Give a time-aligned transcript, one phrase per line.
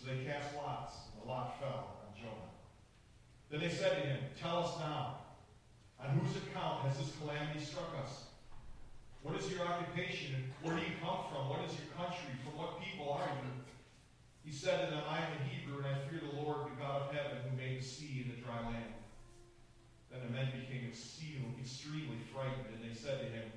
[0.00, 2.48] So they cast lots, and the lot fell on Jonah.
[3.50, 5.20] Then they said to him, Tell us now,
[6.00, 8.32] on whose account has this calamity struck us?
[9.20, 10.48] What is your occupation?
[10.62, 11.52] Where do you come from?
[11.52, 12.32] What is your country?
[12.40, 13.52] From what people are you?
[14.40, 17.04] He said to them, I am a Hebrew, and I fear the Lord, the God
[17.04, 18.96] of heaven, who made the sea and the dry land.
[20.08, 23.52] Then the men became extremely frightened, and they said to him,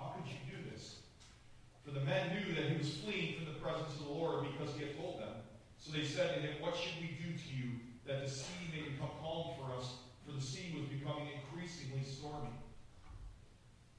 [0.00, 1.04] How could you do this?
[1.84, 4.72] For the men knew that he was fleeing from the presence of the Lord because
[4.74, 5.43] he had told them.
[5.84, 7.76] So they said to him, What should we do to you
[8.08, 10.00] that the sea may become calm for us?
[10.24, 12.56] For the sea was becoming increasingly stormy.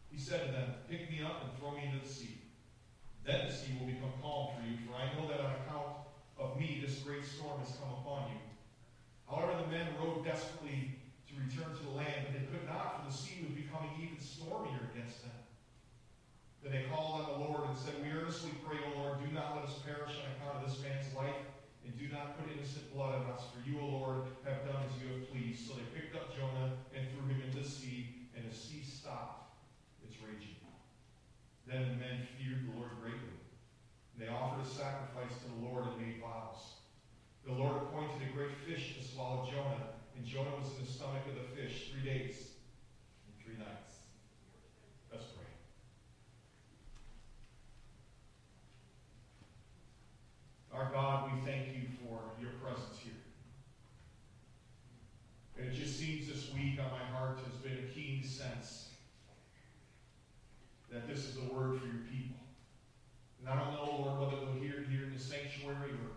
[0.10, 2.42] He said to them, Pick me up and throw me into the sea.
[3.22, 6.10] Then the sea will become calm for you, for I know that on account
[6.42, 8.42] of me this great storm has come upon you.
[9.30, 10.98] However, the men rowed desperately
[11.30, 14.18] to return to the land, but they could not, for the sea was becoming even
[14.18, 15.38] stormier against them.
[16.66, 19.54] Then they called on the Lord and said, We earnestly pray, O Lord, do not
[19.54, 21.38] let us perish on account of this man's life,
[21.86, 24.94] and do not put innocent blood on us, for you, O Lord, have done as
[24.98, 25.70] you have pleased.
[25.70, 29.54] So they picked up Jonah and threw him into the sea, and the sea stopped
[30.04, 30.58] its raging.
[31.70, 33.38] Then the men feared the Lord greatly.
[34.14, 36.82] And they offered a sacrifice to the Lord and made vows.
[37.46, 41.24] The Lord appointed a great fish to swallow Jonah and Jonah was in the stomach
[41.28, 42.48] of the fish three days
[43.28, 43.96] and three nights.
[45.12, 45.44] Let's pray.
[50.74, 53.14] Our God, we thank you for your presence here.
[55.58, 58.90] And it just seems this week on my heart has been a keen sense
[60.92, 62.38] that this is a word for your people.
[63.40, 66.12] And I don't know, Lord, whether we'll hear it here in the sanctuary or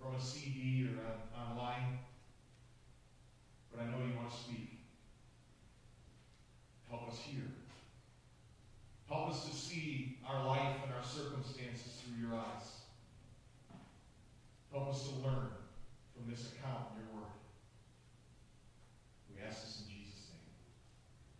[0.00, 1.98] from a CD or on, online
[3.78, 4.78] but I know you want to speak.
[6.90, 7.42] Help us hear.
[9.08, 12.82] Help us to see our life and our circumstances through your eyes.
[14.72, 15.48] Help us to learn
[16.14, 17.32] from this account in your word.
[19.30, 20.26] We ask this in Jesus'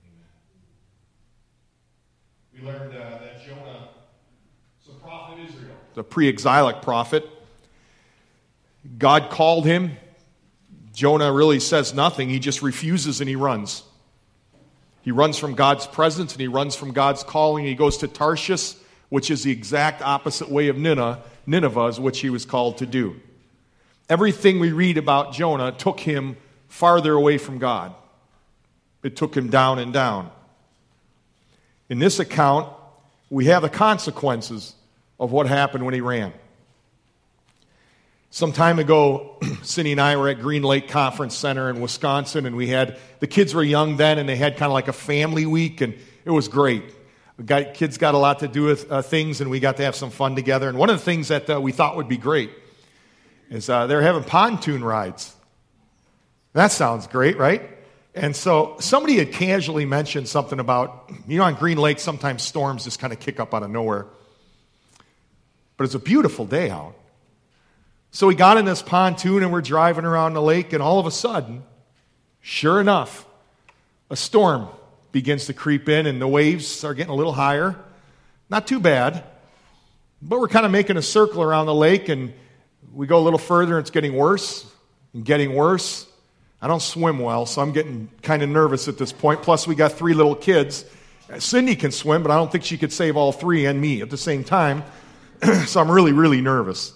[0.02, 0.14] name.
[0.14, 0.32] Amen.
[2.54, 3.88] We learned uh, that Jonah
[4.80, 5.76] is a prophet of Israel.
[5.94, 7.24] The pre exilic prophet.
[8.98, 9.96] God called him
[10.92, 12.28] Jonah really says nothing.
[12.28, 13.84] He just refuses and he runs.
[15.02, 17.64] He runs from God's presence and he runs from God's calling.
[17.64, 18.74] He goes to Tarshish,
[19.08, 23.14] which is the exact opposite way of Nineveh, Nineveh, which he was called to do.
[24.08, 26.36] Everything we read about Jonah took him
[26.66, 27.94] farther away from God.
[29.04, 30.32] It took him down and down.
[31.88, 32.72] In this account,
[33.30, 34.74] we have the consequences
[35.18, 36.32] of what happened when he ran.
[38.30, 42.56] Some time ago, Cindy and I were at Green Lake Conference Center in Wisconsin, and
[42.56, 45.46] we had the kids were young then, and they had kind of like a family
[45.46, 46.84] week, and it was great.
[47.44, 49.94] Got, kids got a lot to do with uh, things, and we got to have
[49.94, 50.68] some fun together.
[50.68, 52.50] And one of the things that uh, we thought would be great
[53.48, 55.34] is uh, they're having pontoon rides.
[56.52, 57.62] That sounds great, right?
[58.14, 62.84] And so somebody had casually mentioned something about, you know, on Green Lake, sometimes storms
[62.84, 64.06] just kind of kick up out of nowhere.
[65.78, 66.94] But it's a beautiful day out.
[68.10, 71.06] So we got in this pontoon and we're driving around the lake, and all of
[71.06, 71.62] a sudden,
[72.42, 73.24] sure enough,
[74.10, 74.68] a storm
[75.12, 77.76] begins to creep in and the waves are getting a little higher.
[78.50, 79.24] Not too bad,
[80.20, 82.32] but we're kind of making a circle around the lake and
[82.92, 84.66] we go a little further and it's getting worse
[85.14, 86.06] and getting worse.
[86.60, 89.42] I don't swim well, so I'm getting kind of nervous at this point.
[89.42, 90.84] Plus, we got three little kids.
[91.38, 94.10] Cindy can swim, but I don't think she could save all three and me at
[94.10, 94.82] the same time.
[95.66, 96.92] so I'm really, really nervous.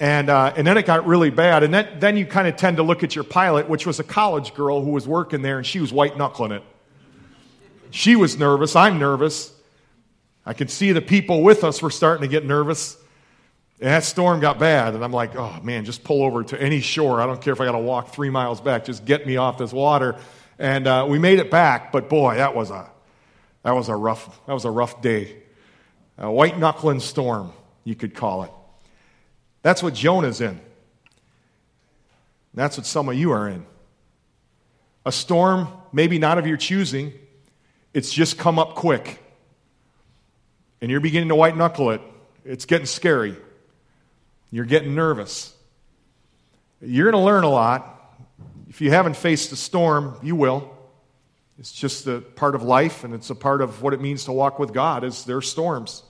[0.00, 1.62] And, uh, and then it got really bad.
[1.62, 4.04] And then, then you kind of tend to look at your pilot, which was a
[4.04, 6.62] college girl who was working there, and she was white knuckling it.
[7.90, 8.74] She was nervous.
[8.74, 9.52] I'm nervous.
[10.44, 12.96] I could see the people with us were starting to get nervous.
[13.80, 16.80] And that storm got bad, and I'm like, oh man, just pull over to any
[16.80, 17.20] shore.
[17.20, 18.84] I don't care if I got to walk three miles back.
[18.84, 20.16] Just get me off this water.
[20.58, 22.88] And uh, we made it back, but boy, that was a
[23.62, 25.43] that was a rough that was a rough day.
[26.18, 27.52] A white knuckling storm,
[27.82, 28.50] you could call it.
[29.62, 30.60] That's what Jonah's in.
[32.52, 33.66] That's what some of you are in.
[35.04, 37.12] A storm, maybe not of your choosing,
[37.92, 39.20] it's just come up quick.
[40.80, 42.00] And you're beginning to white knuckle it.
[42.44, 43.36] It's getting scary.
[44.50, 45.54] You're getting nervous.
[46.80, 47.90] You're going to learn a lot.
[48.68, 50.73] If you haven't faced a storm, you will.
[51.58, 54.32] It's just a part of life, and it's a part of what it means to
[54.32, 55.04] walk with God.
[55.04, 56.02] Is there are storms,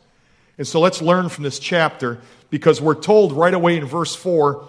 [0.56, 2.20] and so let's learn from this chapter
[2.50, 4.66] because we're told right away in verse four,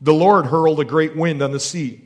[0.00, 2.02] the Lord hurled a great wind on the sea.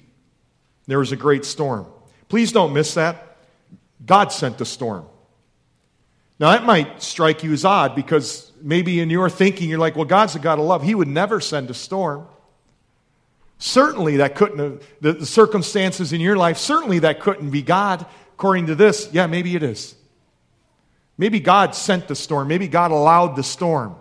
[0.86, 1.86] There was a great storm.
[2.28, 3.36] Please don't miss that.
[4.04, 5.06] God sent the storm.
[6.38, 10.04] Now that might strike you as odd because maybe in your thinking you're like, well,
[10.04, 10.82] God's a God of love.
[10.82, 12.28] He would never send a storm.
[13.58, 18.06] Certainly, that couldn't have, the, the circumstances in your life, certainly that couldn't be God.
[18.34, 19.96] According to this, yeah, maybe it is.
[21.16, 22.46] Maybe God sent the storm.
[22.46, 23.96] Maybe God allowed the storm.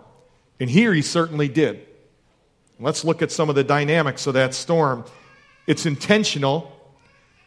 [0.60, 1.84] And here he certainly did.
[2.80, 5.04] Let's look at some of the dynamics of that storm.
[5.66, 6.72] It's intentional,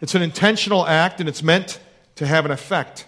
[0.02, 1.80] it's an intentional act, and it's meant
[2.16, 3.08] to have an effect.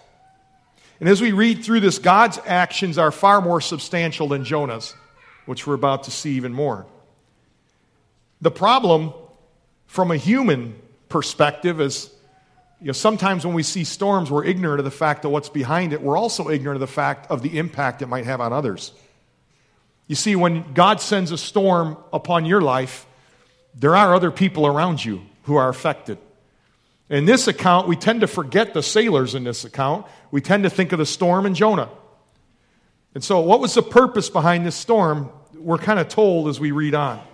[0.99, 4.95] And as we read through this, God's actions are far more substantial than Jonah's,
[5.45, 6.85] which we're about to see even more.
[8.43, 9.13] The problem
[9.85, 10.75] from a human
[11.07, 12.11] perspective is
[12.81, 15.93] you know, sometimes when we see storms, we're ignorant of the fact of what's behind
[15.93, 16.01] it.
[16.01, 18.91] We're also ignorant of the fact of the impact it might have on others.
[20.07, 23.05] You see, when God sends a storm upon your life,
[23.75, 26.17] there are other people around you who are affected.
[27.09, 30.05] In this account, we tend to forget the sailors in this account.
[30.31, 31.87] We tend to think of the storm and Jonah.
[33.15, 35.29] And so, what was the purpose behind this storm?
[35.53, 37.25] We're kind of told as we read on.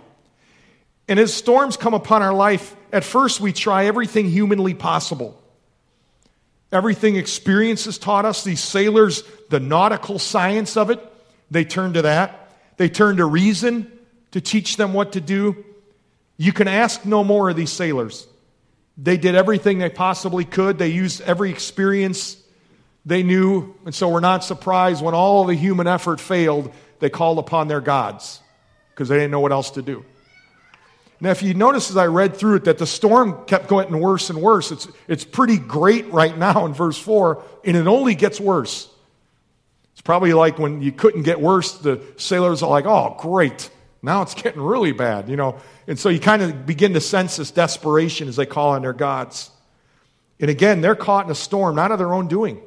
[1.10, 5.36] And as storms come upon our life, at first we try everything humanly possible.
[6.70, 11.00] Everything experience has taught us, these sailors, the nautical science of it,
[11.50, 12.52] they turn to that.
[12.76, 13.90] They turn to reason
[14.30, 15.64] to teach them what to do.
[16.36, 18.28] You can ask no more of these sailors.
[18.96, 22.36] They did everything they possibly could, they used every experience
[23.04, 23.74] they knew.
[23.84, 27.80] And so we're not surprised when all the human effort failed, they called upon their
[27.80, 28.38] gods
[28.90, 30.04] because they didn't know what else to do.
[31.20, 34.30] Now, if you notice as I read through it that the storm kept getting worse
[34.30, 38.40] and worse, it's, it's pretty great right now in verse 4, and it only gets
[38.40, 38.88] worse.
[39.92, 43.70] It's probably like when you couldn't get worse, the sailors are like, oh, great.
[44.02, 45.58] Now it's getting really bad, you know.
[45.86, 48.94] And so you kind of begin to sense this desperation as they call on their
[48.94, 49.50] gods.
[50.38, 52.62] And again, they're caught in a storm, not of their own doing.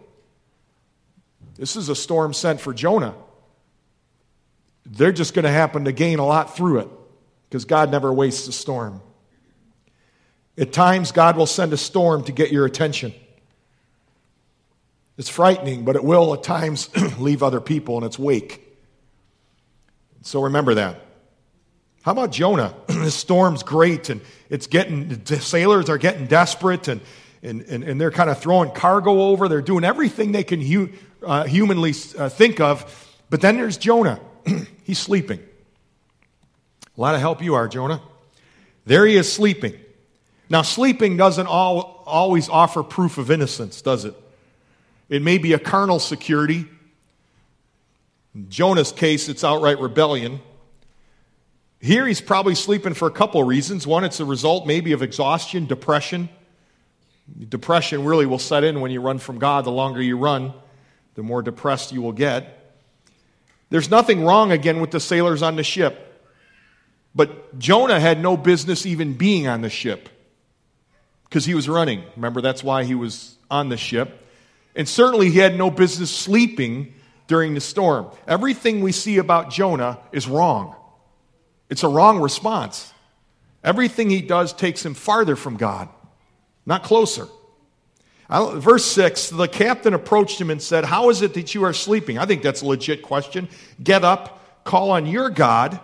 [1.56, 3.16] This is a storm sent for Jonah.
[4.86, 6.90] They're just going to happen to gain a lot through it
[7.54, 9.00] because God never wastes a storm.
[10.58, 13.14] At times, God will send a storm to get your attention.
[15.20, 16.90] It's frightening, but it will at times
[17.20, 18.60] leave other people in its wake.
[20.24, 21.00] So remember that.
[22.02, 22.74] How about Jonah?
[22.88, 24.20] the storm's great, and
[24.50, 27.02] it's getting, the sailors are getting desperate, and,
[27.44, 29.48] and, and, and they're kind of throwing cargo over.
[29.48, 30.90] They're doing everything they can hu-
[31.22, 33.16] uh, humanly uh, think of.
[33.30, 34.20] But then there's Jonah.
[34.86, 35.40] He's sleeping.
[36.98, 38.02] A lot of help you are, Jonah.
[38.86, 39.74] There he is sleeping.
[40.50, 44.14] Now, sleeping doesn't all, always offer proof of innocence, does it?
[45.10, 46.66] It may be a carnal security.
[48.36, 50.42] In Jonah's case, it's outright rebellion.
[51.80, 53.88] Here, he's probably sleeping for a couple of reasons.
[53.88, 56.30] One, it's a result maybe of exhaustion, depression.
[57.50, 59.66] Depression really will set in when you run from God.
[59.66, 60.54] The longer you run,
[61.16, 62.60] the more depressed you will get.
[63.70, 66.03] There's nothing wrong again with the sailors on the ship.
[67.16, 70.10] But Jonah had no business even being on the ship
[71.26, 72.04] because he was running.
[72.16, 74.28] Remember, that's why he was on the ship.
[74.76, 76.94] And certainly he had no business sleeping
[77.28, 78.08] during the storm.
[78.28, 80.76] Everything we see about Jonah is wrong,
[81.70, 82.92] it's a wrong response.
[83.64, 85.88] Everything he does takes him farther from God,
[86.66, 87.28] not closer.
[88.30, 92.18] Verse 6 the captain approached him and said, How is it that you are sleeping?
[92.18, 93.48] I think that's a legit question.
[93.82, 95.80] Get up, call on your God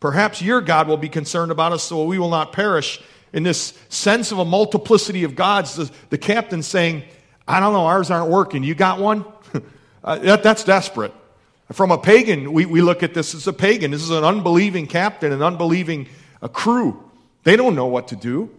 [0.00, 3.00] Perhaps your God will be concerned about us so we will not perish.
[3.32, 7.04] In this sense of a multiplicity of gods, the, the captain saying,
[7.46, 8.64] I don't know, ours aren't working.
[8.64, 9.24] You got one?
[10.04, 11.12] uh, that, that's desperate.
[11.72, 13.92] From a pagan, we, we look at this as a pagan.
[13.92, 16.08] This is an unbelieving captain, an unbelieving
[16.42, 17.08] uh, crew.
[17.44, 18.50] They don't know what to do.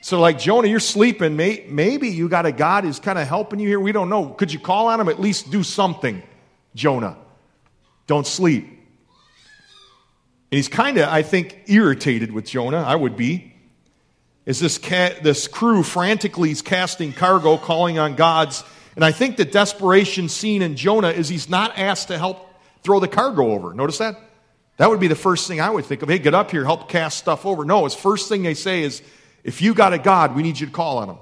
[0.00, 1.36] So, like Jonah, you're sleeping.
[1.36, 3.80] May, maybe you got a God who's kind of helping you here.
[3.80, 4.28] We don't know.
[4.28, 5.08] Could you call on him?
[5.08, 6.22] At least do something,
[6.74, 7.16] Jonah.
[8.06, 8.75] Don't sleep.
[10.50, 12.82] And he's kind of, I think, irritated with Jonah.
[12.82, 13.52] I would be.
[14.46, 18.62] As this, ca- this crew frantically is casting cargo, calling on gods.
[18.94, 22.48] And I think the desperation seen in Jonah is he's not asked to help
[22.84, 23.74] throw the cargo over.
[23.74, 24.16] Notice that?
[24.76, 26.08] That would be the first thing I would think of.
[26.08, 27.64] Hey, get up here, help cast stuff over.
[27.64, 29.02] No, his first thing they say is,
[29.42, 31.18] if you got a God, we need you to call on him.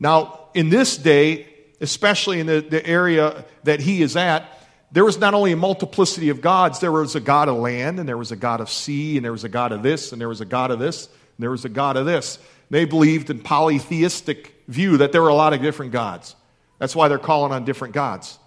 [0.00, 1.46] Now, in this day,
[1.80, 4.44] especially in the, the area that he is at,
[4.92, 8.08] there was not only a multiplicity of gods, there was a God of land, and
[8.08, 10.28] there was a God of sea, and there was a God of this, and there
[10.28, 12.38] was a God of this, and there was a God of this.
[12.70, 16.36] They believed in polytheistic view that there were a lot of different gods.
[16.78, 18.38] That's why they're calling on different gods.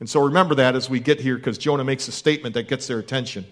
[0.00, 2.86] And so remember that as we get here, because Jonah makes a statement that gets
[2.86, 3.46] their attention.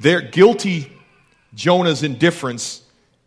[0.00, 0.92] Their guilty
[1.54, 2.82] Jonah's indifference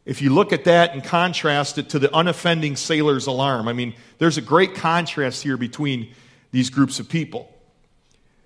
[0.06, 3.94] if you look at that and contrast it to the unoffending sailor's alarm, I mean,
[4.18, 6.14] there's a great contrast here between
[6.52, 7.50] these groups of people.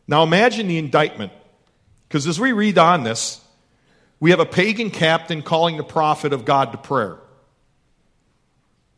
[0.07, 1.31] Now imagine the indictment,
[2.07, 3.41] because as we read on this,
[4.19, 7.17] we have a pagan captain calling the prophet of God to prayer.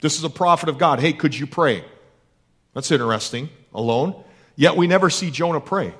[0.01, 0.99] This is a prophet of God.
[0.99, 1.83] Hey, could you pray?
[2.73, 4.23] That's interesting, alone.
[4.55, 5.93] Yet we never see Jonah pray.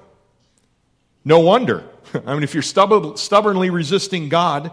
[1.26, 1.84] No wonder.
[2.14, 4.72] I mean, if you're stubbornly resisting God,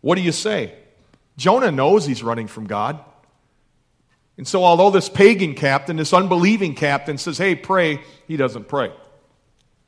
[0.00, 0.74] what do you say?
[1.36, 3.00] Jonah knows he's running from God.
[4.38, 8.92] And so, although this pagan captain, this unbelieving captain says, hey, pray, he doesn't pray,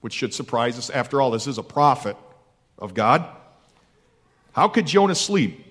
[0.01, 0.91] which should surprise us.
[0.91, 2.17] After all, this is a prophet
[2.77, 3.25] of God.
[4.53, 5.65] How could Jonah sleep?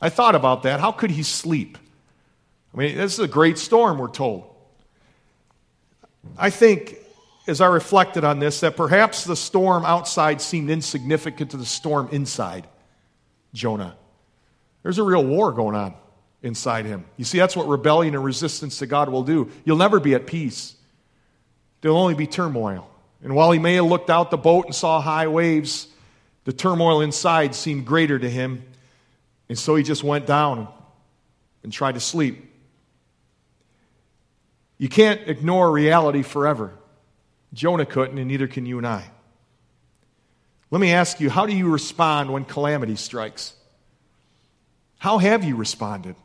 [0.00, 0.80] I thought about that.
[0.80, 1.78] How could he sleep?
[2.74, 4.52] I mean, this is a great storm, we're told.
[6.36, 6.96] I think,
[7.46, 12.08] as I reflected on this, that perhaps the storm outside seemed insignificant to the storm
[12.10, 12.66] inside
[13.54, 13.96] Jonah.
[14.82, 15.94] There's a real war going on
[16.46, 17.04] inside him.
[17.16, 19.50] You see, that's what rebellion and resistance to God will do.
[19.64, 20.74] You'll never be at peace,
[21.80, 22.90] there'll only be turmoil.
[23.22, 25.88] And while he may have looked out the boat and saw high waves,
[26.44, 28.62] the turmoil inside seemed greater to him.
[29.48, 30.68] And so he just went down
[31.62, 32.52] and tried to sleep.
[34.78, 36.72] You can't ignore reality forever.
[37.52, 39.10] Jonah couldn't, and neither can you and I.
[40.70, 43.54] Let me ask you how do you respond when calamity strikes?
[44.98, 46.16] How have you responded?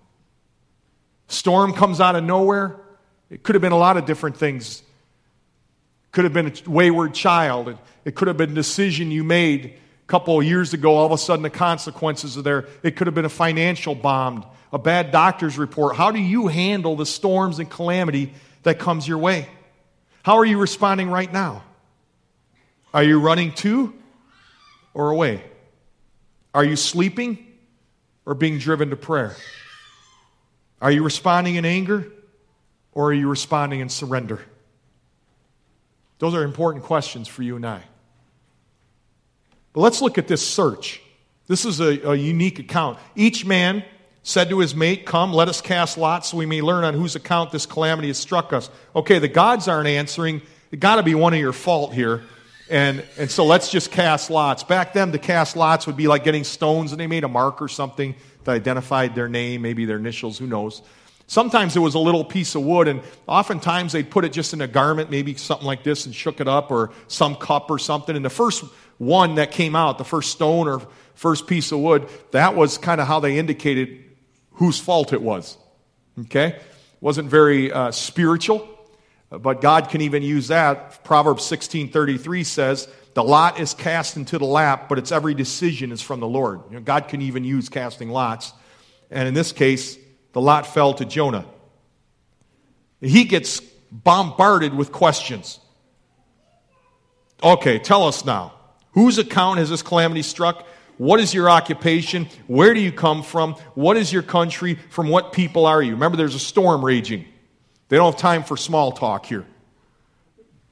[1.31, 2.75] Storm comes out of nowhere.
[3.29, 4.83] It could have been a lot of different things.
[6.11, 7.77] Could have been a wayward child.
[8.03, 10.93] It could have been a decision you made a couple of years ago.
[10.93, 12.67] All of a sudden, the consequences are there.
[12.83, 15.95] It could have been a financial bomb, a bad doctor's report.
[15.95, 18.33] How do you handle the storms and calamity
[18.63, 19.47] that comes your way?
[20.23, 21.63] How are you responding right now?
[22.93, 23.93] Are you running to
[24.93, 25.45] or away?
[26.53, 27.47] Are you sleeping
[28.25, 29.37] or being driven to prayer?
[30.81, 32.11] Are you responding in anger
[32.91, 34.41] or are you responding in surrender?
[36.19, 37.81] Those are important questions for you and I.
[39.73, 41.01] But let's look at this search.
[41.47, 42.99] This is a, a, unique account.
[43.15, 43.83] Each man
[44.23, 47.15] said to his mate, Come, let us cast lots so we may learn on whose
[47.15, 48.69] account this calamity has struck us.
[48.95, 50.41] Okay, the gods aren't answering.
[50.71, 52.23] It got to be one of your fault here.
[52.71, 54.63] And, and so let's just cast lots.
[54.63, 57.61] Back then, to cast lots would be like getting stones, and they made a mark
[57.61, 60.81] or something that identified their name, maybe their initials, who knows.
[61.27, 64.61] Sometimes it was a little piece of wood, and oftentimes they'd put it just in
[64.61, 68.15] a garment, maybe something like this, and shook it up, or some cup or something.
[68.15, 68.63] And the first
[68.97, 70.81] one that came out, the first stone or
[71.13, 74.01] first piece of wood, that was kind of how they indicated
[74.53, 75.57] whose fault it was.
[76.21, 76.57] Okay?
[77.01, 78.65] Wasn't very uh, spiritual.
[79.31, 81.03] But God can even use that.
[81.05, 86.01] Proverbs 16:33 says, "The lot is cast into the lap, but its every decision is
[86.01, 88.51] from the Lord." You know, God can even use casting lots.
[89.09, 89.97] And in this case,
[90.33, 91.45] the lot fell to Jonah.
[92.99, 93.61] He gets
[93.91, 95.59] bombarded with questions.
[97.41, 98.53] Okay, tell us now.
[98.91, 100.65] Whose account has this calamity struck?
[100.97, 102.27] What is your occupation?
[102.47, 103.55] Where do you come from?
[103.73, 104.77] What is your country?
[104.89, 105.93] From what people are you?
[105.93, 107.25] Remember, there's a storm raging.
[107.91, 109.45] They don't have time for small talk here.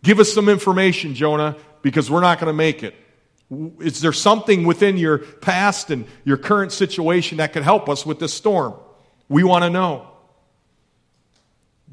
[0.04, 2.96] Give us some information, Jonah, because we're not going to make it.
[3.82, 8.20] Is there something within your past and your current situation that could help us with
[8.20, 8.74] this storm?
[9.28, 10.08] We want to know.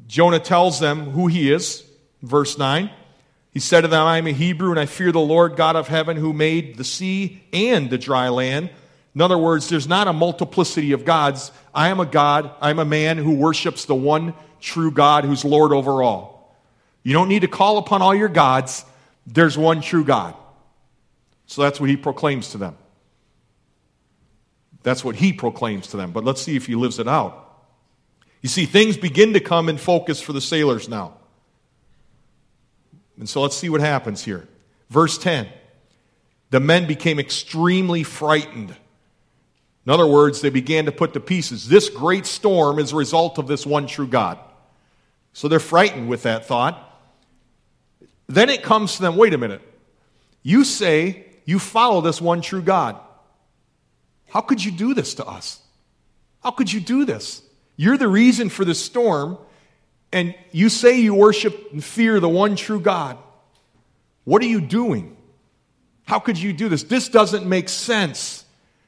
[0.07, 1.83] Jonah tells them who he is.
[2.21, 2.89] Verse 9.
[3.51, 5.89] He said to them, I am a Hebrew, and I fear the Lord God of
[5.89, 8.69] heaven who made the sea and the dry land.
[9.13, 11.51] In other words, there's not a multiplicity of gods.
[11.75, 12.49] I am a God.
[12.61, 16.55] I'm a man who worships the one true God who's Lord over all.
[17.03, 18.83] You don't need to call upon all your gods.
[19.25, 20.35] There's one true God.
[21.45, 22.77] So that's what he proclaims to them.
[24.83, 26.11] That's what he proclaims to them.
[26.11, 27.43] But let's see if he lives it out.
[28.41, 31.13] You see, things begin to come in focus for the sailors now.
[33.17, 34.47] And so let's see what happens here.
[34.89, 35.47] Verse 10
[36.49, 38.73] the men became extremely frightened.
[39.85, 41.67] In other words, they began to put to pieces.
[41.67, 44.39] This great storm is a result of this one true God.
[45.37, 46.83] So they're frightened with that thought.
[48.25, 49.61] Then it comes to them wait a minute.
[50.41, 52.99] You say you follow this one true God.
[54.29, 55.61] How could you do this to us?
[56.41, 57.43] How could you do this?
[57.75, 59.37] You're the reason for the storm,
[60.11, 63.19] and you say you worship and fear the one true God.
[64.23, 65.15] What are you doing?
[66.05, 66.81] How could you do this?
[66.81, 68.43] This doesn't make sense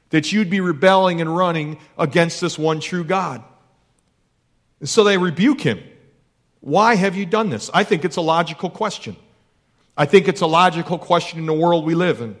[0.08, 3.40] that you'd be rebelling and running against this one true God.
[4.80, 5.80] And so they rebuke him.
[6.60, 7.70] Why have you done this?
[7.72, 9.16] I think it's a logical question.
[9.96, 12.36] I think it's a logical question in the world we live in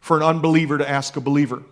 [0.00, 1.62] for an unbeliever to ask a believer.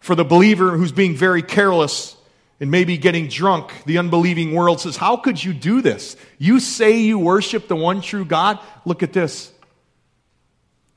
[0.00, 2.16] For the believer who's being very careless
[2.58, 6.16] and maybe getting drunk, the unbelieving world says, How could you do this?
[6.38, 8.58] You say you worship the one true God?
[8.84, 9.52] Look at this.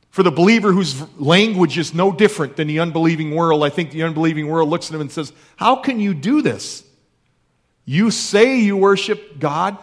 [0.09, 4.03] For the believer whose language is no different than the unbelieving world, I think the
[4.03, 6.84] unbelieving world looks at him and says, How can you do this?
[7.85, 9.77] You say you worship God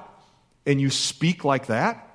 [0.67, 2.09] and you speak like that?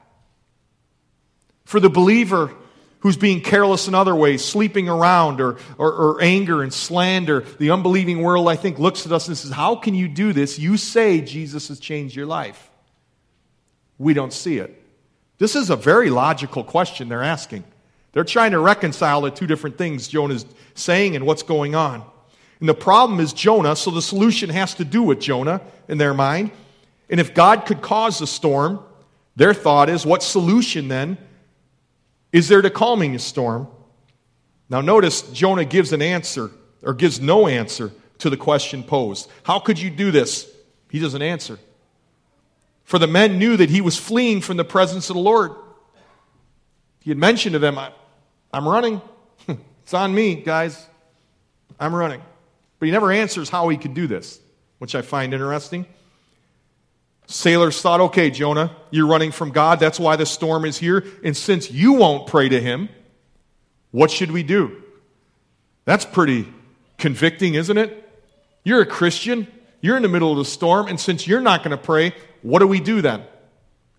[1.66, 2.54] For the believer
[3.00, 7.72] who's being careless in other ways, sleeping around or, or, or, anger and slander, the
[7.72, 10.58] unbelieving world, I think, looks at us and says, How can you do this?
[10.58, 12.70] You say Jesus has changed your life.
[13.98, 14.84] We don't see it.
[15.38, 17.64] This is a very logical question they're asking.
[18.14, 22.04] They're trying to reconcile the two different things Jonah's saying and what's going on.
[22.60, 26.14] And the problem is Jonah, so the solution has to do with Jonah in their
[26.14, 26.52] mind.
[27.10, 28.80] And if God could cause the storm,
[29.36, 31.18] their thought is, what solution then
[32.32, 33.68] is there to calming a storm?
[34.70, 39.30] Now, notice Jonah gives an answer, or gives no answer to the question posed.
[39.44, 40.50] How could you do this?
[40.90, 41.60] He doesn't answer.
[42.84, 45.52] For the men knew that he was fleeing from the presence of the Lord.
[47.02, 47.80] He had mentioned to them,
[48.52, 49.02] I'm running.
[49.48, 50.86] it's on me, guys.
[51.80, 52.22] I'm running.
[52.80, 54.40] But he never answers how he could do this,
[54.78, 55.86] which I find interesting.
[57.28, 59.80] Sailors thought, okay, Jonah, you're running from God.
[59.80, 61.04] That's why the storm is here.
[61.24, 62.88] And since you won't pray to him,
[63.92, 64.82] what should we do?
[65.84, 66.48] That's pretty
[66.98, 68.04] convicting, isn't it?
[68.64, 69.48] You're a Christian.
[69.82, 70.88] You're in the middle of the storm.
[70.88, 73.22] And since you're not going to pray, what do we do then?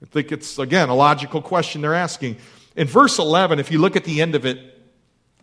[0.03, 2.37] I think it's, again, a logical question they're asking.
[2.77, 4.59] In verse 11, if you look at the end of it,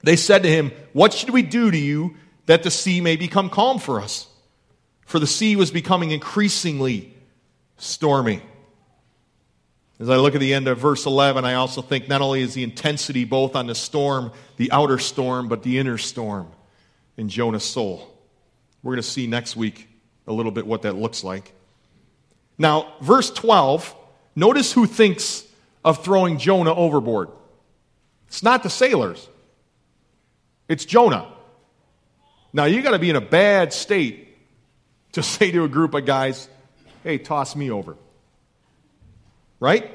[0.01, 3.49] they said to him, What should we do to you that the sea may become
[3.49, 4.27] calm for us?
[5.05, 7.13] For the sea was becoming increasingly
[7.77, 8.41] stormy.
[9.99, 12.53] As I look at the end of verse 11, I also think not only is
[12.53, 16.51] the intensity both on the storm, the outer storm, but the inner storm
[17.17, 18.11] in Jonah's soul.
[18.83, 19.87] We're going to see next week
[20.27, 21.53] a little bit what that looks like.
[22.57, 23.95] Now, verse 12,
[24.35, 25.45] notice who thinks
[25.83, 27.29] of throwing Jonah overboard.
[28.27, 29.29] It's not the sailors,
[30.67, 31.31] it's Jonah.
[32.55, 34.29] Now, you got to be in a bad state
[35.11, 36.47] to say to a group of guys,
[37.03, 37.97] hey, toss me over.
[39.59, 39.91] Right?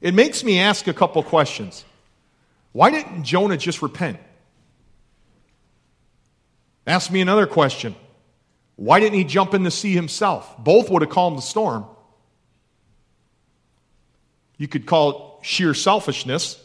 [0.00, 1.84] It makes me ask a couple questions.
[2.70, 4.18] Why didn't Jonah just repent?
[6.86, 7.96] Ask me another question.
[8.76, 10.48] Why didn't he jump in the sea himself?
[10.60, 11.86] Both would have calmed the storm.
[14.58, 16.64] You could call it sheer selfishness.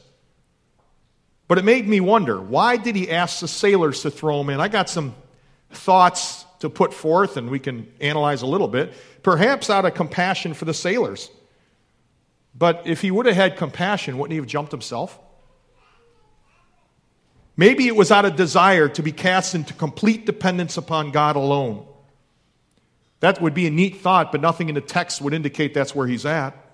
[1.47, 4.59] But it made me wonder why did he ask the sailors to throw him in?
[4.59, 5.15] I got some
[5.69, 8.93] thoughts to put forth, and we can analyze a little bit.
[9.21, 11.29] Perhaps out of compassion for the sailors.
[12.57, 15.19] But if he would have had compassion, wouldn't he have jumped himself?
[17.57, 21.85] Maybe it was out of desire to be cast into complete dependence upon God alone.
[23.19, 26.07] That would be a neat thought, but nothing in the text would indicate that's where
[26.07, 26.64] he's at.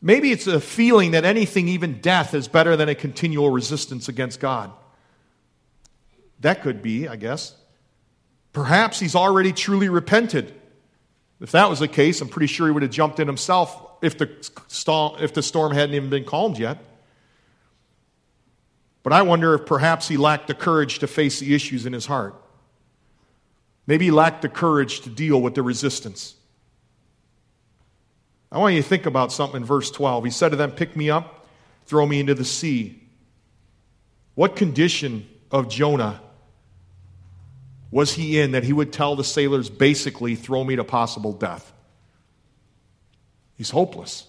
[0.00, 4.38] Maybe it's a feeling that anything, even death, is better than a continual resistance against
[4.38, 4.70] God.
[6.40, 7.56] That could be, I guess.
[8.52, 10.54] Perhaps he's already truly repented.
[11.40, 14.18] If that was the case, I'm pretty sure he would have jumped in himself if
[14.18, 14.30] the
[14.68, 16.78] storm, if the storm hadn't even been calmed yet.
[19.02, 22.06] But I wonder if perhaps he lacked the courage to face the issues in his
[22.06, 22.34] heart.
[23.86, 26.34] Maybe he lacked the courage to deal with the resistance.
[28.50, 30.24] I want you to think about something in verse 12.
[30.24, 31.46] He said to them, Pick me up,
[31.86, 33.02] throw me into the sea.
[34.34, 36.20] What condition of Jonah
[37.90, 41.72] was he in that he would tell the sailors, basically, throw me to possible death?
[43.56, 44.26] He's hopeless.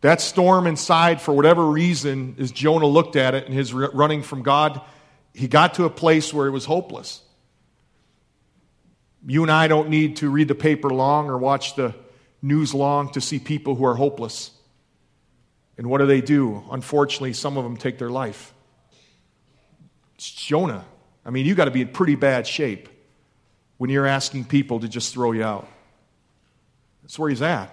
[0.00, 4.42] That storm inside, for whatever reason, as Jonah looked at it and his running from
[4.42, 4.80] God,
[5.34, 7.22] he got to a place where it was hopeless.
[9.26, 11.94] You and I don't need to read the paper long or watch the
[12.42, 14.50] news long to see people who are hopeless.
[15.78, 16.62] And what do they do?
[16.70, 18.52] Unfortunately, some of them take their life.
[20.16, 20.84] It's Jonah.
[21.24, 22.88] I mean, you got to be in pretty bad shape
[23.78, 25.68] when you're asking people to just throw you out.
[27.02, 27.70] That's where he's at.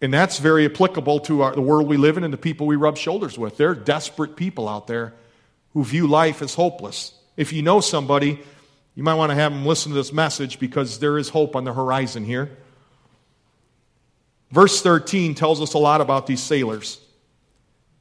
[0.00, 2.76] And that's very applicable to our, the world we live in and the people we
[2.76, 3.56] rub shoulders with.
[3.56, 5.14] There are desperate people out there
[5.72, 7.12] who view life as hopeless.
[7.36, 8.40] If you know somebody,
[8.94, 11.64] you might want to have them listen to this message because there is hope on
[11.64, 12.56] the horizon here.
[14.50, 17.00] Verse 13 tells us a lot about these sailors.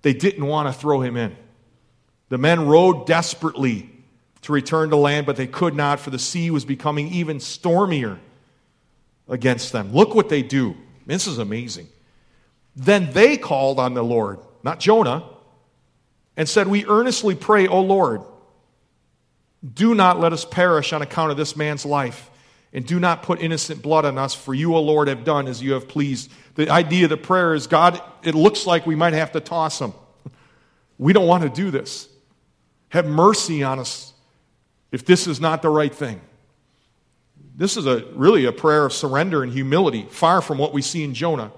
[0.02, 1.36] They didn't want to throw him in.
[2.30, 3.90] The men rowed desperately
[4.44, 8.20] to return to land, but they could not, for the sea was becoming even stormier
[9.28, 9.92] against them.
[9.92, 10.76] Look what they do.
[11.06, 11.88] This is amazing.
[12.76, 15.24] Then they called on the Lord, not Jonah,
[16.36, 18.22] and said, We earnestly pray, O Lord,
[19.74, 22.30] do not let us perish on account of this man's life,
[22.78, 25.63] and do not put innocent blood on us, for you, O Lord, have done as
[25.63, 26.32] you have pleased.
[26.54, 29.82] The idea of the prayer is God, it looks like we might have to toss
[29.82, 29.94] him.
[31.00, 32.08] We don't want to do this.
[32.90, 34.13] Have mercy on us
[34.92, 36.22] if this is not the right thing.
[37.56, 41.04] This is a, really a prayer of surrender and humility, far from what we see
[41.04, 41.52] in Jonah.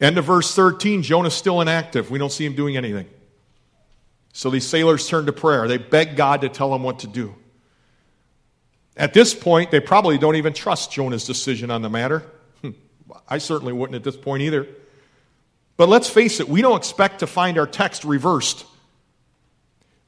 [0.00, 2.10] End of verse 13, Jonah's still inactive.
[2.10, 3.08] We don't see him doing anything.
[4.32, 5.68] So these sailors turn to prayer.
[5.68, 7.36] They beg God to tell them what to do.
[8.96, 12.24] At this point, they probably don't even trust Jonah's decision on the matter.
[12.62, 12.70] Hmm.
[13.28, 14.66] I certainly wouldn't at this point either.
[15.76, 18.64] But let's face it, we don't expect to find our text reversed.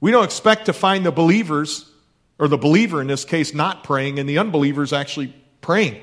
[0.01, 1.90] We don't expect to find the believers
[2.38, 6.01] or the believer in this case not praying and the unbelievers actually praying.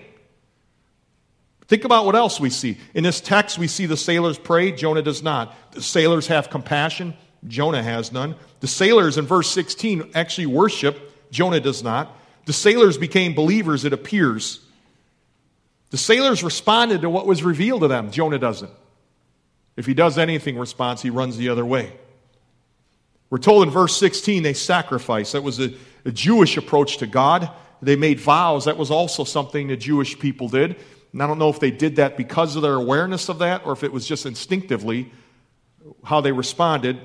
[1.68, 2.78] Think about what else we see.
[2.94, 5.56] In this text, we see the sailors pray, Jonah does not.
[5.72, 7.16] The sailors have compassion,
[7.48, 8.36] Jonah has none.
[8.60, 12.16] The sailors in verse 16 actually worship, Jonah does not.
[12.46, 14.60] The sailors became believers, it appears.
[15.90, 18.72] The sailors responded to what was revealed to them, Jonah doesn't.
[19.78, 21.92] If he does anything response, he runs the other way.
[23.30, 25.34] We're told in verse 16 they sacrifice.
[25.34, 25.74] That was a,
[26.06, 27.50] a Jewish approach to God.
[27.82, 28.66] They made vows.
[28.66, 30.78] That was also something the Jewish people did.
[31.12, 33.74] And I don't know if they did that because of their awareness of that or
[33.74, 35.12] if it was just instinctively
[36.04, 37.00] how they responded,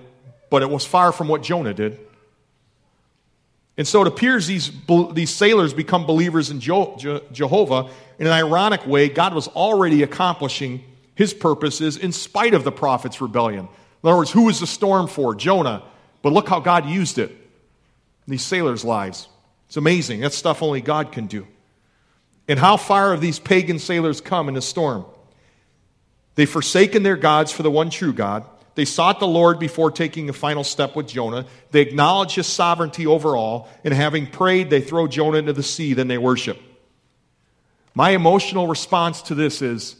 [0.50, 1.98] but it was far from what Jonah did.
[3.80, 4.70] And so it appears these,
[5.12, 7.88] these sailors become believers in Jehovah.
[8.18, 13.22] In an ironic way, God was already accomplishing his purposes in spite of the prophet's
[13.22, 13.60] rebellion.
[13.60, 15.34] In other words, who was the storm for?
[15.34, 15.82] Jonah.
[16.20, 17.38] But look how God used it in
[18.26, 19.28] these sailors' lives.
[19.68, 20.20] It's amazing.
[20.20, 21.46] That's stuff only God can do.
[22.48, 25.06] And how far have these pagan sailors come in a storm?
[26.34, 28.44] They've forsaken their gods for the one true God.
[28.80, 31.44] They sought the Lord before taking a final step with Jonah.
[31.70, 33.68] They acknowledge his sovereignty over all.
[33.84, 36.58] And having prayed, they throw Jonah into the sea, then they worship.
[37.94, 39.96] My emotional response to this is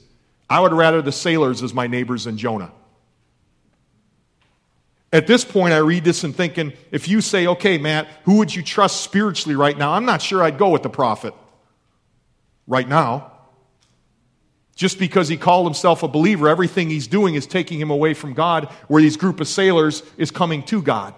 [0.49, 2.73] I would rather the sailors as my neighbors than Jonah.
[5.13, 8.55] At this point, I read this and thinking, if you say, okay, Matt, who would
[8.55, 9.93] you trust spiritually right now?
[9.93, 11.35] I'm not sure I'd go with the prophet
[12.67, 13.31] right now.
[14.75, 18.33] Just because he called himself a believer, everything he's doing is taking him away from
[18.33, 21.15] God, where these group of sailors is coming to God.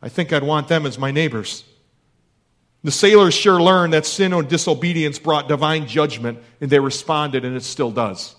[0.00, 1.64] I think I'd want them as my neighbors.
[2.84, 7.56] The sailors sure learned that sin and disobedience brought divine judgment, and they responded, and
[7.56, 8.36] it still does.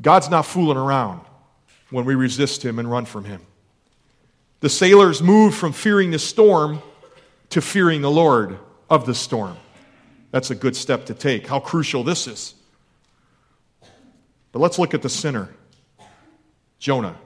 [0.00, 1.20] God's not fooling around
[1.90, 3.42] when we resist him and run from him.
[4.60, 6.82] The sailors moved from fearing the storm
[7.50, 8.58] to fearing the Lord
[8.88, 9.56] of the storm.
[10.30, 11.46] That's a good step to take.
[11.46, 12.54] How crucial this is.
[14.52, 15.48] But let's look at the sinner,
[16.78, 17.16] Jonah,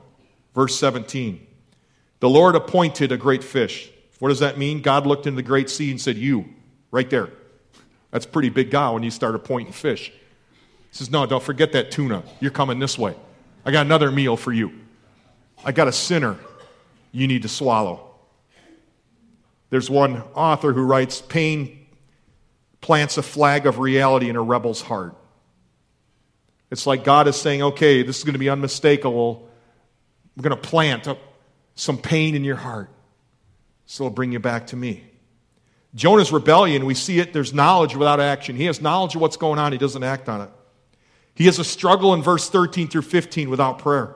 [0.55, 1.47] verse 17.
[2.21, 3.91] The Lord appointed a great fish.
[4.19, 4.81] What does that mean?
[4.81, 6.47] God looked into the great sea and said, You,
[6.91, 7.31] right there.
[8.11, 10.11] That's pretty big guy when you start appointing fish.
[10.11, 12.23] He says, No, don't forget that tuna.
[12.41, 13.15] You're coming this way.
[13.65, 14.73] I got another meal for you.
[15.65, 16.39] I got a sinner
[17.13, 18.11] you need to swallow.
[19.71, 21.84] There's one author who writes pain
[22.85, 25.17] plants a flag of reality in a rebel's heart.
[26.71, 29.49] It's like God is saying, okay, this is going to be unmistakable.
[30.37, 31.09] We're going to plant
[31.77, 32.91] some pain in your heart.
[33.87, 35.03] So it'll bring you back to me.
[35.95, 38.55] Jonah's rebellion, we see it, there's knowledge without action.
[38.55, 40.51] He has knowledge of what's going on, he doesn't act on it.
[41.35, 44.15] He has a struggle in verse 13 through 15 without prayer.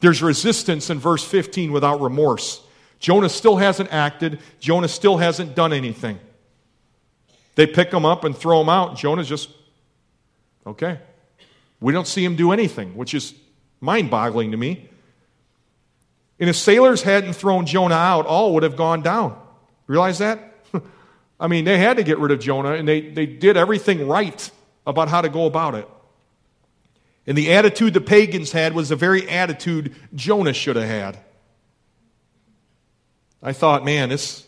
[0.00, 2.62] There's resistance in verse 15 without remorse.
[2.98, 4.40] Jonah still hasn't acted.
[4.58, 6.18] Jonah still hasn't done anything.
[7.54, 8.96] They pick him up and throw him out.
[8.96, 9.50] Jonah's just,
[10.66, 10.98] okay.
[11.80, 13.34] We don't see him do anything, which is
[13.80, 14.88] mind boggling to me.
[16.38, 19.38] And if sailors hadn't thrown Jonah out, all would have gone down.
[19.86, 20.54] Realize that?
[21.40, 24.50] I mean, they had to get rid of Jonah, and they, they did everything right
[24.86, 25.88] about how to go about it.
[27.26, 31.18] And the attitude the pagans had was the very attitude Jonah should have had.
[33.42, 34.46] I thought, man, this,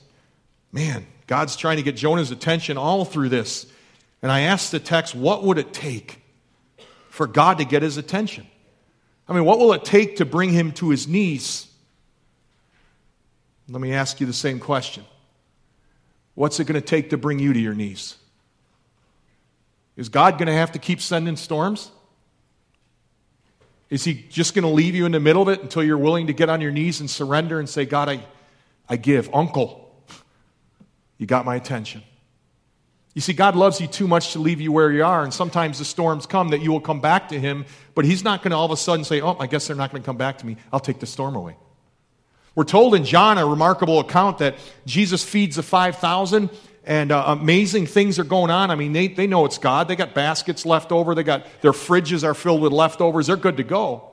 [0.73, 3.67] man, God's trying to get Jonah's attention all through this.
[4.23, 6.23] And I asked the text, what would it take
[7.09, 8.47] for God to get his attention?
[9.29, 11.69] I mean, what will it take to bring him to his knees?
[13.69, 15.05] Let me ask you the same question.
[16.35, 18.17] What's it going to take to bring you to your knees?
[19.97, 21.91] Is God going to have to keep sending storms?
[23.91, 26.27] Is he just going to leave you in the middle of it until you're willing
[26.27, 28.27] to get on your knees and surrender and say, God, I,
[28.89, 29.33] I give.
[29.33, 29.84] Uncle,
[31.25, 32.03] you got my attention.
[33.15, 35.79] You see, God loves you too much to leave you where you are, and sometimes
[35.79, 38.59] the storms come that you will come back to Him, but He's not going to
[38.59, 40.47] all of a sudden say, Oh, I guess they're not going to come back to
[40.47, 40.59] me.
[40.71, 41.57] I'll take the storm away.
[42.55, 46.51] We're told in John a remarkable account that Jesus feeds the 5,000
[46.85, 48.71] and uh, amazing things are going on.
[48.71, 49.89] I mean, they, they know it's God.
[49.89, 53.29] They got baskets left over, they got their fridges are filled with leftovers.
[53.29, 54.11] They're good to go.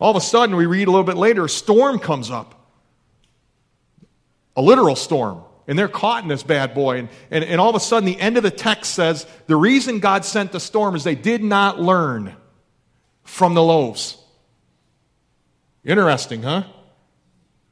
[0.00, 2.54] All of a sudden, we read a little bit later, a storm comes up.
[4.56, 5.44] A literal storm.
[5.68, 6.98] And they're caught in this bad boy.
[6.98, 9.98] And, and, and all of a sudden, the end of the text says the reason
[9.98, 12.36] God sent the storm is they did not learn
[13.24, 14.16] from the loaves.
[15.84, 16.64] Interesting, huh?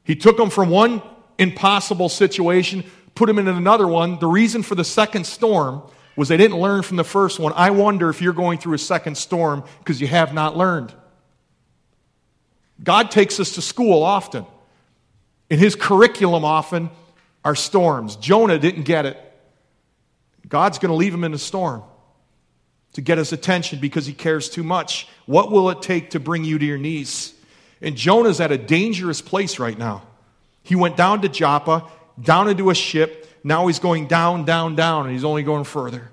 [0.03, 1.01] He took them from one
[1.37, 2.83] impossible situation,
[3.15, 4.19] put them in another one.
[4.19, 5.81] The reason for the second storm
[6.15, 7.53] was they didn't learn from the first one.
[7.55, 10.93] I wonder if you're going through a second storm because you have not learned.
[12.83, 14.45] God takes us to school often.
[15.49, 16.89] In his curriculum, often,
[17.45, 18.17] are storms.
[18.17, 19.21] Jonah didn't get it.
[20.49, 21.83] God's going to leave him in a storm
[22.93, 25.07] to get his attention because he cares too much.
[25.27, 27.33] What will it take to bring you to your knees?
[27.81, 30.03] And Jonah's at a dangerous place right now.
[30.63, 31.87] He went down to Joppa,
[32.19, 33.29] down into a ship.
[33.43, 36.09] Now he's going down, down, down, and he's only going further.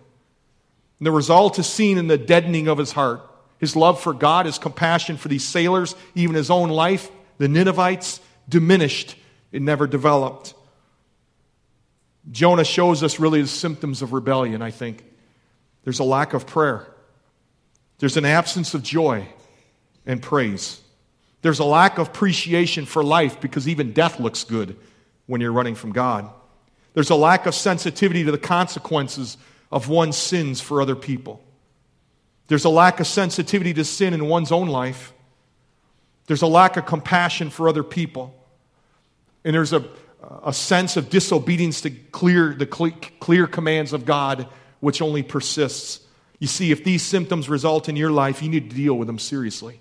[0.99, 3.23] And the result is seen in the deadening of his heart.
[3.59, 8.21] His love for God, his compassion for these sailors, even his own life, the Ninevites,
[8.49, 9.15] diminished.
[9.53, 10.55] It never developed.
[12.31, 15.05] Jonah shows us really the symptoms of rebellion, I think.
[15.85, 16.87] There's a lack of prayer,
[17.99, 19.29] there's an absence of joy
[20.07, 20.81] and praise.
[21.43, 24.77] There's a lack of appreciation for life because even death looks good
[25.27, 26.31] when you're running from God.
[26.95, 29.37] There's a lack of sensitivity to the consequences
[29.73, 31.43] of one's sins for other people.
[32.47, 35.13] There's a lack of sensitivity to sin in one's own life.
[36.27, 38.35] There's a lack of compassion for other people.
[39.45, 39.85] And there's a,
[40.45, 44.49] a sense of disobedience to clear, the clear commands of God,
[44.81, 46.01] which only persists.
[46.39, 49.19] You see, if these symptoms result in your life, you need to deal with them
[49.19, 49.81] seriously.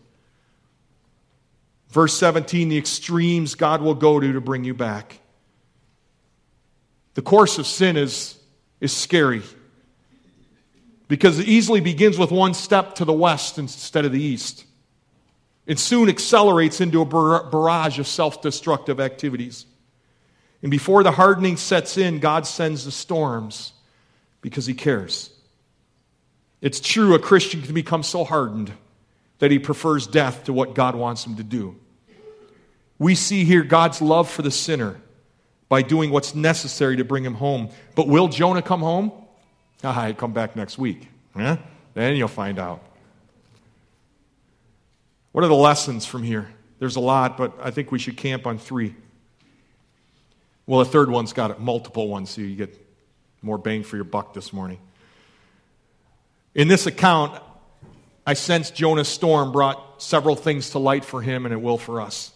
[1.89, 5.19] Verse 17, the extremes God will go to to bring you back.
[7.15, 8.37] The course of sin is,
[8.79, 9.41] is scary
[11.09, 14.63] because it easily begins with one step to the west instead of the east.
[15.65, 19.65] It soon accelerates into a barrage of self destructive activities.
[20.61, 23.73] And before the hardening sets in, God sends the storms
[24.41, 25.31] because He cares.
[26.61, 28.71] It's true, a Christian can become so hardened
[29.39, 31.75] that he prefers death to what God wants him to do.
[32.99, 35.01] We see here God's love for the sinner
[35.67, 37.69] by doing what's necessary to bring him home.
[37.95, 39.11] But will Jonah come home?
[39.83, 41.07] Ah, he'll come back next week.
[41.35, 41.57] Yeah?
[41.95, 42.83] Then you'll find out.
[45.31, 46.51] What are the lessons from here?
[46.77, 48.95] There's a lot, but I think we should camp on three.
[50.71, 52.73] Well, a third one's got multiple ones, so you get
[53.41, 54.79] more bang for your buck this morning.
[56.55, 57.43] In this account,
[58.25, 61.99] I sense Jonah's storm brought several things to light for him, and it will for
[61.99, 62.31] us.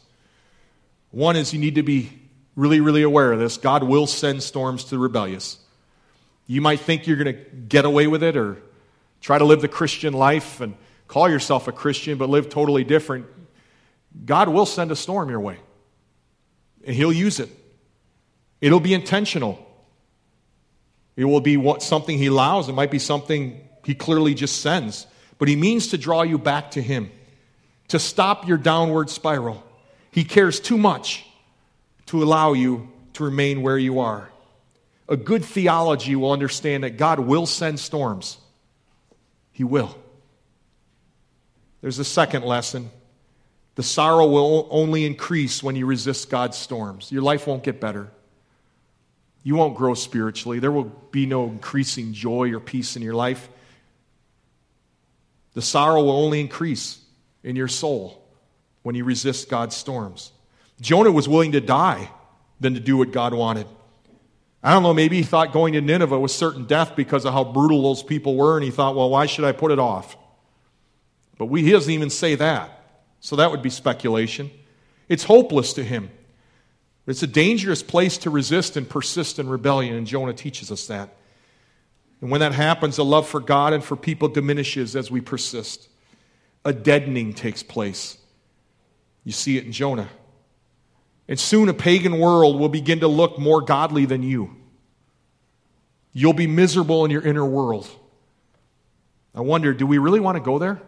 [1.12, 2.12] One is you need to be
[2.58, 3.56] really, really aware of this.
[3.56, 5.58] God will send storms to the rebellious.
[6.46, 8.58] You might think you're going to get away with it or
[9.22, 10.76] try to live the Christian life and
[11.08, 13.28] call yourself a Christian but live totally different.
[14.26, 15.58] God will send a storm your way,
[16.86, 17.62] and He'll use it.
[18.66, 19.64] It'll be intentional.
[21.16, 22.68] It will be what, something he allows.
[22.68, 25.06] It might be something he clearly just sends.
[25.38, 27.12] But he means to draw you back to him,
[27.90, 29.64] to stop your downward spiral.
[30.10, 31.28] He cares too much
[32.08, 34.32] to allow you to remain where you are.
[35.08, 38.40] A good theology will understand that God will send storms.
[39.52, 39.96] He will.
[41.82, 42.90] There's a second lesson.
[43.76, 47.12] The sorrow will only increase when you resist God's storms.
[47.12, 48.10] Your life won't get better.
[49.46, 50.58] You won't grow spiritually.
[50.58, 53.48] There will be no increasing joy or peace in your life.
[55.54, 57.00] The sorrow will only increase
[57.44, 58.28] in your soul
[58.82, 60.32] when you resist God's storms.
[60.82, 62.10] Jonah was willing to die
[62.60, 63.68] than to do what God wanted.
[64.64, 67.44] I don't know, maybe he thought going to Nineveh was certain death because of how
[67.44, 70.18] brutal those people were, and he thought, well, why should I put it off?
[71.38, 72.72] But we, he doesn't even say that.
[73.20, 74.50] So that would be speculation.
[75.08, 76.10] It's hopeless to him.
[77.08, 81.16] It's a dangerous place to resist and persist in rebellion, and Jonah teaches us that.
[82.22, 85.88] And when that happens, the love for God and for people diminishes as we persist.
[86.64, 88.18] A deadening takes place.
[89.24, 90.10] You see it in Jonah.
[91.28, 94.56] And soon a pagan world will begin to look more godly than you.
[96.14, 97.88] You'll be miserable in your inner world.
[99.36, 100.82] I wonder, do we really want to go there?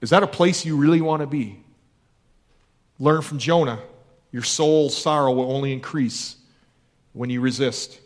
[0.00, 1.62] Is that a place you really want to be?
[2.98, 3.78] Learn from Jonah.
[4.32, 6.36] Your soul's sorrow will only increase
[7.12, 8.00] when you resist.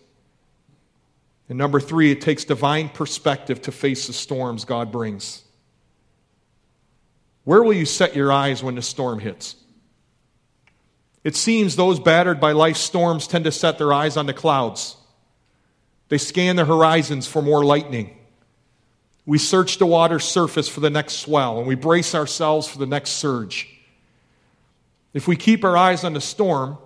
[1.49, 5.45] And number three, it takes divine perspective to face the storms God brings.
[7.45, 9.55] Where will you set your eyes when the storm hits?
[11.23, 14.97] It seems those battered by life's storms tend to set their eyes on the clouds.
[16.09, 18.17] They scan the horizons for more lightning.
[19.25, 22.87] We search the water's surface for the next swell, and we brace ourselves for the
[22.87, 23.76] next surge.
[25.17, 26.77] If we keep our eyes on the storm,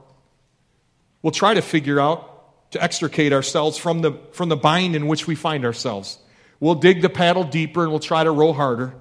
[1.20, 5.26] we'll try to figure out to extricate ourselves from the, from the bind in which
[5.26, 6.16] we find ourselves.
[6.60, 8.94] We'll dig the paddle deeper and we'll try to row harder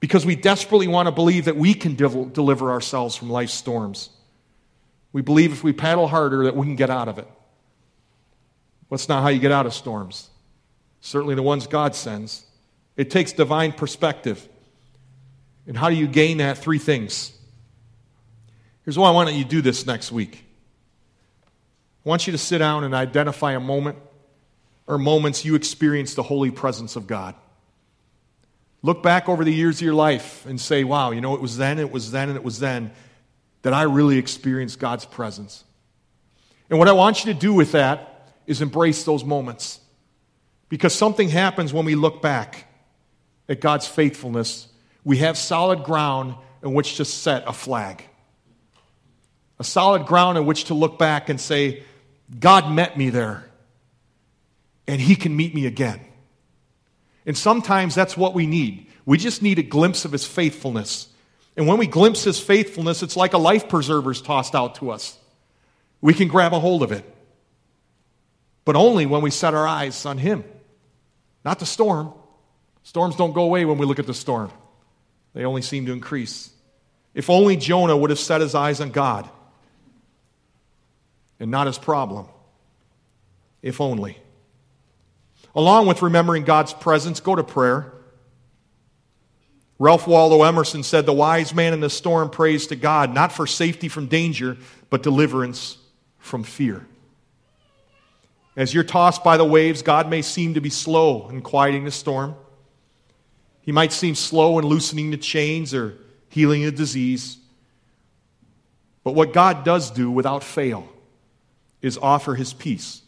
[0.00, 4.10] because we desperately want to believe that we can deliver ourselves from life's storms.
[5.12, 7.28] We believe if we paddle harder that we can get out of it.
[8.90, 10.28] That's not how you get out of storms.
[11.00, 12.44] Certainly the ones God sends.
[12.96, 14.48] It takes divine perspective.
[15.68, 16.58] And how do you gain that?
[16.58, 17.37] Three things
[18.88, 20.42] Here's why I want you to do this next week.
[22.06, 23.98] I want you to sit down and identify a moment
[24.86, 27.34] or moments you experienced the holy presence of God.
[28.80, 31.58] Look back over the years of your life and say, wow, you know, it was
[31.58, 32.90] then, it was then, and it was then
[33.60, 35.64] that I really experienced God's presence.
[36.70, 39.80] And what I want you to do with that is embrace those moments.
[40.70, 42.72] Because something happens when we look back
[43.50, 44.66] at God's faithfulness.
[45.04, 48.02] We have solid ground in which to set a flag
[49.58, 51.82] a solid ground on which to look back and say,
[52.38, 53.48] God met me there,
[54.86, 56.00] and He can meet me again.
[57.26, 58.86] And sometimes that's what we need.
[59.04, 61.08] We just need a glimpse of His faithfulness.
[61.56, 64.90] And when we glimpse His faithfulness, it's like a life preserver is tossed out to
[64.90, 65.18] us.
[66.00, 67.04] We can grab a hold of it.
[68.64, 70.44] But only when we set our eyes on Him,
[71.44, 72.12] not the storm.
[72.82, 74.50] Storms don't go away when we look at the storm,
[75.34, 76.50] they only seem to increase.
[77.14, 79.28] If only Jonah would have set his eyes on God
[81.40, 82.26] and not his problem.
[83.62, 84.18] If only.
[85.54, 87.92] Along with remembering God's presence, go to prayer.
[89.78, 93.46] Ralph Waldo Emerson said, The wise man in the storm prays to God, not for
[93.46, 94.56] safety from danger,
[94.90, 95.78] but deliverance
[96.18, 96.86] from fear.
[98.56, 101.92] As you're tossed by the waves, God may seem to be slow in quieting the
[101.92, 102.34] storm.
[103.62, 105.96] He might seem slow in loosening the chains or
[106.28, 107.38] healing a disease.
[109.04, 110.88] But what God does do without fail
[111.82, 113.02] is offer his peace.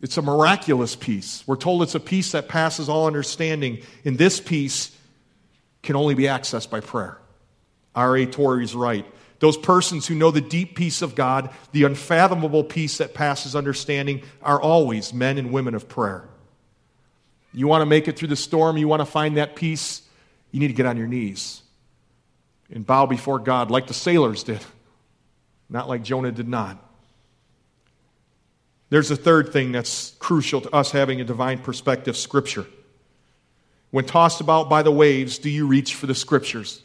[0.00, 1.42] It's a miraculous peace.
[1.46, 4.96] We're told it's a peace that passes all understanding, and this peace
[5.82, 7.18] can only be accessed by prayer.
[7.94, 8.26] R.A.
[8.26, 9.04] Torrey's right.
[9.40, 14.22] Those persons who know the deep peace of God, the unfathomable peace that passes understanding,
[14.42, 16.28] are always men and women of prayer.
[17.52, 20.02] You want to make it through the storm, you want to find that peace,
[20.50, 21.62] you need to get on your knees
[22.70, 24.60] and bow before God like the sailors did,
[25.68, 26.84] not like Jonah did not.
[28.90, 32.66] There's a third thing that's crucial to us having a divine perspective Scripture.
[33.90, 36.82] When tossed about by the waves, do you reach for the Scriptures?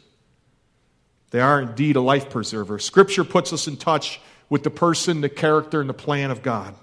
[1.30, 2.78] They are indeed a life preserver.
[2.78, 6.74] Scripture puts us in touch with the person, the character, and the plan of God.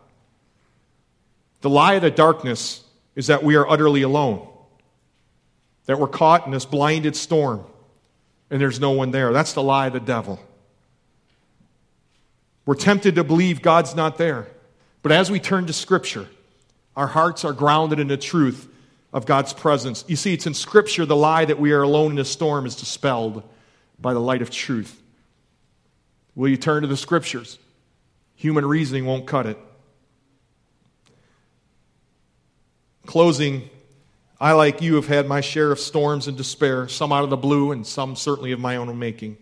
[1.61, 2.83] The lie of the darkness
[3.15, 4.47] is that we are utterly alone,
[5.85, 7.65] that we're caught in this blinded storm
[8.51, 9.31] and there's no one there.
[9.31, 10.39] That's the lie of the devil.
[12.65, 14.47] We're tempted to believe God's not there.
[15.01, 16.27] But as we turn to Scripture,
[16.95, 18.67] our hearts are grounded in the truth
[19.13, 20.05] of God's presence.
[20.07, 22.75] You see, it's in Scripture the lie that we are alone in a storm is
[22.75, 23.43] dispelled
[23.99, 25.01] by the light of truth.
[26.35, 27.59] Will you turn to the Scriptures?
[28.35, 29.57] Human reasoning won't cut it.
[33.05, 33.69] Closing,
[34.39, 37.37] I, like you, have had my share of storms and despair, some out of the
[37.37, 39.37] blue and some certainly of my own making.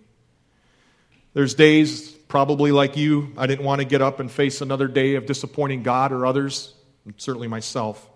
[1.33, 5.15] There's days Probably like you, I didn't want to get up and face another day
[5.15, 6.75] of disappointing God or others,
[7.17, 8.07] certainly myself.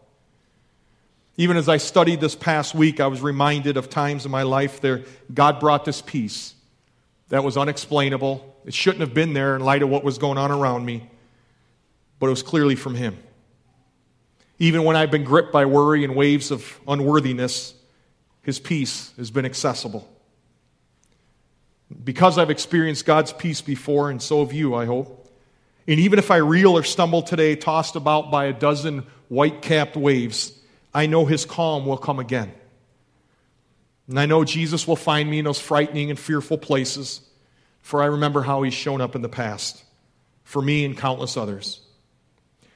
[1.35, 4.79] Even as I studied this past week, I was reminded of times in my life
[4.81, 5.01] there
[5.33, 6.53] God brought this peace
[7.29, 8.55] that was unexplainable.
[8.65, 11.09] It shouldn't have been there in light of what was going on around me,
[12.19, 13.17] but it was clearly from Him.
[14.59, 17.73] Even when I've been gripped by worry and waves of unworthiness,
[18.43, 20.07] His peace has been accessible.
[22.01, 25.29] Because I've experienced God's peace before, and so have you, I hope.
[25.87, 29.97] And even if I reel or stumble today, tossed about by a dozen white capped
[29.97, 30.57] waves,
[30.93, 32.53] I know His calm will come again.
[34.07, 37.21] And I know Jesus will find me in those frightening and fearful places,
[37.81, 39.83] for I remember how He's shown up in the past,
[40.43, 41.81] for me and countless others.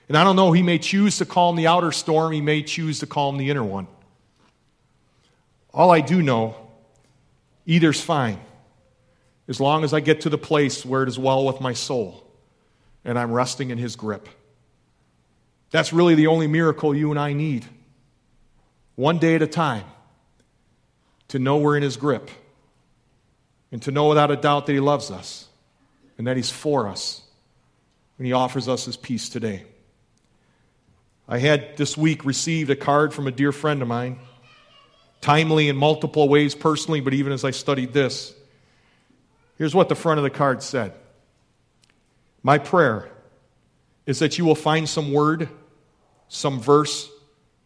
[0.07, 2.99] And I don't know, He may choose to calm the outer storm, He may choose
[2.99, 3.87] to calm the inner one.
[5.73, 6.55] All I do know,
[7.65, 8.39] either's fine,
[9.47, 12.23] as long as I get to the place where it is well with my soul
[13.05, 14.27] and I'm resting in His grip.
[15.71, 17.65] That's really the only miracle you and I need.
[18.95, 19.85] One day at a time,
[21.29, 22.29] to know we're in His grip,
[23.71, 25.47] and to know without a doubt that He loves us
[26.17, 27.21] and that He's for us,
[28.17, 29.63] and He offers us His peace today.
[31.27, 34.19] I had this week received a card from a dear friend of mine
[35.19, 38.33] timely in multiple ways personally, but even as I studied this.
[39.57, 40.93] Here's what the front of the card said
[42.43, 43.09] My prayer
[44.05, 45.49] is that you will find some word,
[46.29, 47.09] some verse,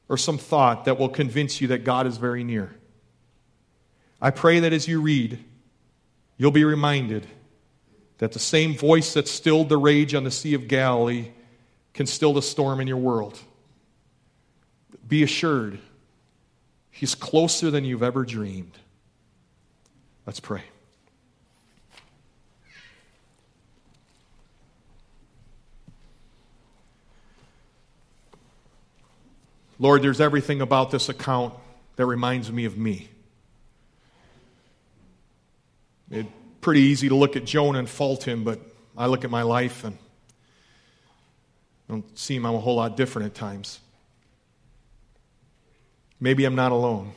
[0.10, 2.76] or some thought that will convince you that God is very near.
[4.22, 5.44] I pray that as you read,
[6.38, 7.28] you'll be reminded
[8.18, 11.32] that the same voice that stilled the rage on the Sea of Galilee
[11.94, 13.38] can still the storm in your world.
[15.08, 15.80] Be assured
[16.92, 18.78] He's closer than you've ever dreamed.
[20.28, 20.62] Let's pray.
[29.82, 31.56] Lord, there's everything about this account
[31.96, 33.10] that reminds me of me.
[36.12, 36.30] It's
[36.62, 38.60] pretty easy to look at Jonah and fault him, but
[38.96, 39.98] I look at my life and
[41.90, 43.80] I don't seem I'm a whole lot different at times.
[46.20, 47.14] Maybe I'm not alone.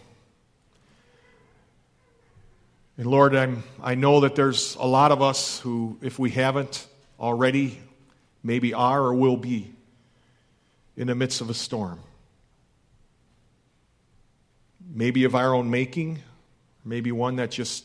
[2.96, 6.86] And Lord, I'm, I know that there's a lot of us who, if we haven't
[7.20, 7.78] already,
[8.42, 9.70] maybe are or will be
[10.96, 12.00] in the midst of a storm.
[14.92, 16.18] Maybe of our own making,
[16.84, 17.84] maybe one that just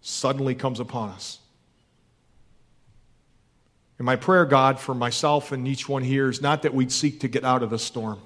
[0.00, 1.38] suddenly comes upon us.
[3.98, 7.20] And my prayer, God, for myself and each one here is not that we'd seek
[7.20, 8.20] to get out of the storm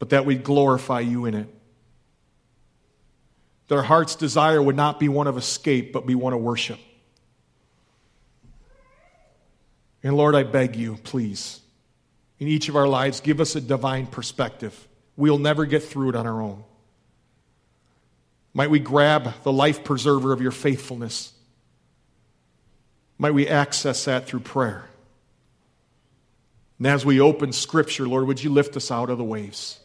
[0.00, 1.54] but that we'd glorify you in it.
[3.70, 6.80] Our heart's desire would not be one of escape, but be one of worship.
[10.02, 11.59] And Lord, I beg you, please,
[12.40, 14.88] in each of our lives, give us a divine perspective.
[15.16, 16.64] We'll never get through it on our own.
[18.52, 21.32] Might we grab the life preserver of your faithfulness?
[23.18, 24.86] Might we access that through prayer?
[26.78, 29.78] And as we open Scripture, Lord, would you lift us out of the waves?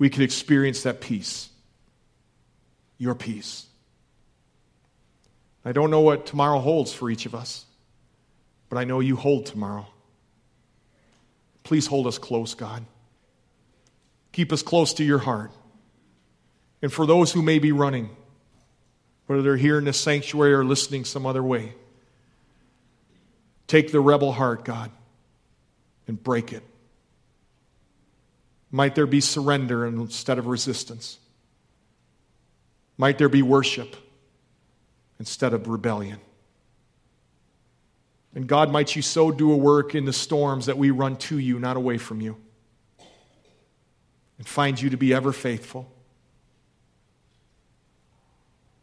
[0.00, 1.50] we could experience that peace.
[2.96, 3.66] Your peace.
[5.62, 7.66] I don't know what tomorrow holds for each of us,
[8.70, 9.86] but I know you hold tomorrow.
[11.70, 12.84] Please hold us close, God.
[14.32, 15.52] Keep us close to your heart.
[16.82, 18.10] And for those who may be running,
[19.26, 21.74] whether they're here in this sanctuary or listening some other way,
[23.68, 24.90] take the rebel heart, God,
[26.08, 26.64] and break it.
[28.72, 31.20] Might there be surrender instead of resistance?
[32.98, 33.94] Might there be worship
[35.20, 36.18] instead of rebellion?
[38.34, 41.38] And God, might you so do a work in the storms that we run to
[41.38, 42.36] you, not away from you,
[44.38, 45.92] and find you to be ever faithful.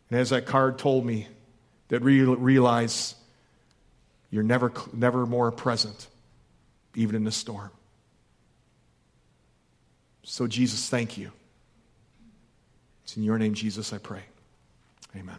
[0.10, 1.28] And as that card told me,
[1.90, 3.16] that re- realize
[4.30, 6.08] you're never, never more present,
[6.96, 7.72] even in the storm.
[10.24, 11.32] So, Jesus, thank you.
[13.04, 14.24] It's in your name, Jesus, I pray.
[15.16, 15.38] Amen.